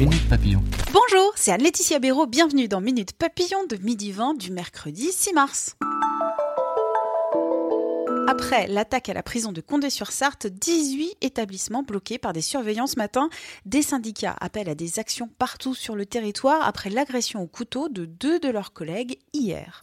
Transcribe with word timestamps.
Bonjour, 0.00 1.32
c'est 1.36 1.52
Anne-Laetitia 1.52 1.98
Béraud. 1.98 2.26
Bienvenue 2.26 2.68
dans 2.68 2.80
Minute 2.80 3.12
Papillon 3.12 3.66
de 3.68 3.76
midi 3.76 4.12
20 4.12 4.32
du 4.38 4.50
mercredi 4.50 5.12
6 5.12 5.34
mars. 5.34 5.76
Après 8.26 8.66
l'attaque 8.66 9.10
à 9.10 9.12
la 9.12 9.22
prison 9.22 9.52
de 9.52 9.60
Condé-sur-Sarthe, 9.60 10.46
18 10.46 11.18
établissements 11.20 11.82
bloqués 11.82 12.16
par 12.16 12.32
des 12.32 12.40
surveillants 12.40 12.86
ce 12.86 12.96
matin. 12.96 13.28
Des 13.66 13.82
syndicats 13.82 14.36
appellent 14.40 14.70
à 14.70 14.74
des 14.74 14.98
actions 14.98 15.28
partout 15.38 15.74
sur 15.74 15.94
le 15.94 16.06
territoire 16.06 16.66
après 16.66 16.88
l'agression 16.88 17.42
au 17.42 17.46
couteau 17.46 17.90
de 17.90 18.06
deux 18.06 18.40
de 18.40 18.48
leurs 18.48 18.72
collègues 18.72 19.18
hier 19.34 19.82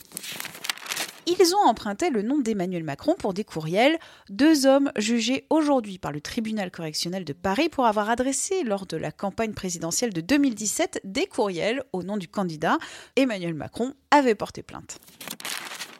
ils 1.27 1.55
ont 1.55 1.67
emprunté 1.67 2.09
le 2.09 2.21
nom 2.21 2.39
d'Emmanuel 2.39 2.83
Macron 2.83 3.15
pour 3.17 3.33
des 3.33 3.43
courriels, 3.43 3.99
deux 4.29 4.65
hommes 4.65 4.91
jugés 4.97 5.45
aujourd'hui 5.49 5.97
par 5.97 6.11
le 6.11 6.21
tribunal 6.21 6.71
correctionnel 6.71 7.25
de 7.25 7.33
Paris 7.33 7.69
pour 7.69 7.85
avoir 7.85 8.09
adressé 8.09 8.63
lors 8.63 8.85
de 8.85 8.97
la 8.97 9.11
campagne 9.11 9.53
présidentielle 9.53 10.13
de 10.13 10.21
2017 10.21 11.01
des 11.03 11.25
courriels 11.25 11.83
au 11.91 12.03
nom 12.03 12.17
du 12.17 12.27
candidat. 12.27 12.77
Emmanuel 13.15 13.53
Macron 13.53 13.93
avait 14.11 14.35
porté 14.35 14.63
plainte. 14.63 14.99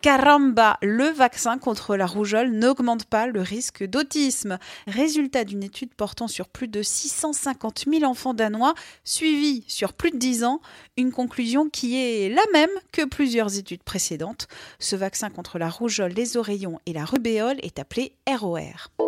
Caramba, 0.07 0.77
le 0.81 1.09
vaccin 1.09 1.57
contre 1.57 1.97
la 1.97 2.05
rougeole 2.05 2.51
n'augmente 2.51 3.03
pas 3.03 3.27
le 3.27 3.41
risque 3.41 3.83
d'autisme. 3.83 4.57
Résultat 4.87 5.43
d'une 5.43 5.63
étude 5.63 5.93
portant 5.93 6.29
sur 6.29 6.47
plus 6.47 6.69
de 6.69 6.81
650 6.81 7.83
000 7.91 8.09
enfants 8.09 8.33
danois 8.33 8.73
suivis 9.03 9.65
sur 9.67 9.91
plus 9.91 10.11
de 10.11 10.17
10 10.17 10.45
ans, 10.45 10.61
une 10.95 11.11
conclusion 11.11 11.69
qui 11.69 11.97
est 11.97 12.29
la 12.29 12.43
même 12.53 12.69
que 12.93 13.03
plusieurs 13.03 13.57
études 13.57 13.83
précédentes. 13.83 14.47
Ce 14.79 14.95
vaccin 14.95 15.29
contre 15.29 15.59
la 15.59 15.69
rougeole, 15.69 16.13
les 16.13 16.37
oreillons 16.37 16.79
et 16.85 16.93
la 16.93 17.03
rubéole 17.03 17.57
est 17.61 17.77
appelé 17.77 18.13
ROR. 18.29 19.06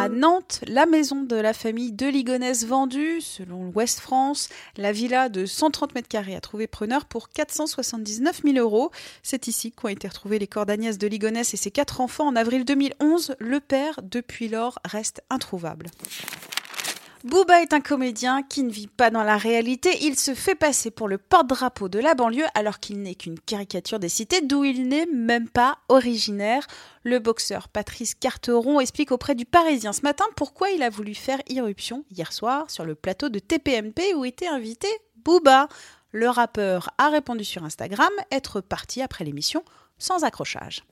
À 0.00 0.08
Nantes, 0.08 0.62
la 0.66 0.86
maison 0.86 1.24
de 1.24 1.36
la 1.36 1.52
famille 1.52 1.92
de 1.92 2.06
Ligonnès 2.06 2.64
vendue, 2.64 3.20
selon 3.20 3.64
l'Ouest 3.64 4.00
France, 4.00 4.48
la 4.78 4.92
villa 4.92 5.28
de 5.28 5.44
130 5.44 5.94
mètres 5.94 6.08
carrés 6.08 6.34
a 6.34 6.40
trouvé 6.40 6.66
preneur 6.66 7.04
pour 7.04 7.28
479 7.28 8.40
000 8.42 8.56
euros. 8.56 8.92
C'est 9.22 9.46
ici 9.46 9.72
qu'ont 9.72 9.88
été 9.88 10.08
retrouvés 10.08 10.38
les 10.38 10.46
corps 10.46 10.64
d'Agnès 10.64 10.96
de 10.96 11.06
Ligonnès 11.06 11.52
et 11.52 11.58
ses 11.58 11.70
quatre 11.70 12.00
enfants 12.00 12.26
en 12.26 12.34
avril 12.34 12.64
2011. 12.64 13.36
Le 13.40 13.60
père, 13.60 14.00
depuis 14.02 14.48
lors, 14.48 14.78
reste 14.86 15.22
introuvable. 15.28 15.88
Booba 17.22 17.60
est 17.60 17.74
un 17.74 17.82
comédien 17.82 18.42
qui 18.42 18.62
ne 18.62 18.70
vit 18.70 18.86
pas 18.86 19.10
dans 19.10 19.22
la 19.22 19.36
réalité. 19.36 19.90
Il 20.06 20.18
se 20.18 20.34
fait 20.34 20.54
passer 20.54 20.90
pour 20.90 21.06
le 21.06 21.18
porte-drapeau 21.18 21.90
de 21.90 21.98
la 21.98 22.14
banlieue 22.14 22.46
alors 22.54 22.80
qu'il 22.80 23.02
n'est 23.02 23.14
qu'une 23.14 23.38
caricature 23.38 23.98
des 23.98 24.08
cités 24.08 24.40
d'où 24.40 24.64
il 24.64 24.88
n'est 24.88 25.04
même 25.04 25.46
pas 25.46 25.76
originaire. 25.90 26.66
Le 27.04 27.18
boxeur 27.18 27.68
Patrice 27.68 28.14
Carteron 28.14 28.80
explique 28.80 29.12
auprès 29.12 29.34
du 29.34 29.44
Parisien 29.44 29.92
ce 29.92 30.00
matin 30.00 30.24
pourquoi 30.34 30.70
il 30.70 30.82
a 30.82 30.88
voulu 30.88 31.14
faire 31.14 31.40
irruption 31.50 32.06
hier 32.10 32.32
soir 32.32 32.70
sur 32.70 32.86
le 32.86 32.94
plateau 32.94 33.28
de 33.28 33.38
TPMP 33.38 34.14
où 34.16 34.24
était 34.24 34.48
invité 34.48 34.88
Booba. 35.16 35.68
Le 36.12 36.30
rappeur 36.30 36.88
a 36.96 37.10
répondu 37.10 37.44
sur 37.44 37.64
Instagram 37.64 38.10
être 38.32 38.62
parti 38.62 39.02
après 39.02 39.24
l'émission 39.24 39.62
sans 39.98 40.24
accrochage. 40.24 40.84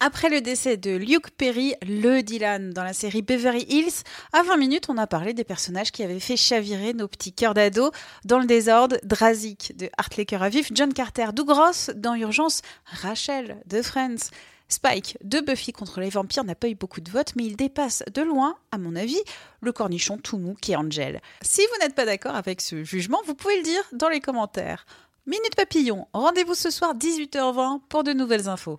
Après 0.00 0.28
le 0.28 0.40
décès 0.40 0.76
de 0.76 0.92
Luke 0.92 1.30
Perry, 1.30 1.74
le 1.82 2.22
Dylan 2.22 2.70
dans 2.70 2.84
la 2.84 2.92
série 2.92 3.22
Beverly 3.22 3.66
Hills, 3.68 4.04
à 4.32 4.44
20 4.44 4.56
minutes, 4.56 4.86
on 4.88 4.96
a 4.96 5.08
parlé 5.08 5.34
des 5.34 5.42
personnages 5.42 5.90
qui 5.90 6.04
avaient 6.04 6.20
fait 6.20 6.36
chavirer 6.36 6.92
nos 6.92 7.08
petits 7.08 7.32
cœurs 7.32 7.54
d'ado. 7.54 7.90
Dans 8.24 8.38
le 8.38 8.46
désordre, 8.46 8.96
Drazik 9.02 9.76
de 9.76 9.90
Hartley 9.98 10.24
Cœur 10.24 10.42
à 10.44 10.50
Vif, 10.50 10.70
John 10.72 10.92
Carter 10.94 11.28
d'Ougros, 11.34 11.90
dans 11.96 12.14
Urgence, 12.14 12.62
Rachel 12.84 13.60
de 13.66 13.82
Friends. 13.82 14.30
Spike 14.68 15.16
de 15.24 15.40
Buffy 15.40 15.72
contre 15.72 16.00
les 16.00 16.10
vampires 16.10 16.44
n'a 16.44 16.54
pas 16.54 16.68
eu 16.68 16.74
beaucoup 16.74 17.00
de 17.00 17.10
votes, 17.10 17.34
mais 17.34 17.44
il 17.44 17.56
dépasse 17.56 18.04
de 18.14 18.22
loin, 18.22 18.54
à 18.70 18.78
mon 18.78 18.94
avis, 18.94 19.20
le 19.62 19.72
cornichon 19.72 20.18
tout 20.18 20.38
mou 20.38 20.54
qui 20.60 20.72
est 20.72 20.76
Angel. 20.76 21.20
Si 21.42 21.62
vous 21.62 21.84
n'êtes 21.84 21.94
pas 21.94 22.04
d'accord 22.04 22.36
avec 22.36 22.60
ce 22.60 22.84
jugement, 22.84 23.18
vous 23.26 23.34
pouvez 23.34 23.56
le 23.56 23.62
dire 23.64 23.82
dans 23.92 24.10
les 24.10 24.20
commentaires. 24.20 24.86
Minute 25.26 25.56
Papillon, 25.56 26.06
rendez-vous 26.12 26.54
ce 26.54 26.70
soir 26.70 26.94
18h20 26.94 27.80
pour 27.88 28.04
de 28.04 28.12
nouvelles 28.12 28.48
infos. 28.48 28.78